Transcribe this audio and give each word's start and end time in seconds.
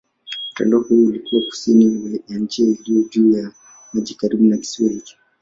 Mtandao 0.51 0.79
huu 0.79 1.05
huwa 1.31 1.43
kusini 1.49 2.19
ya 2.27 2.39
njia 2.39 2.67
iliyo 2.69 3.03
juu 3.09 3.31
ya 3.31 3.51
maji 3.93 4.13
karibu 4.15 4.43
na 4.43 4.57
kisiwa 4.57 4.89
hiki. 4.91 5.17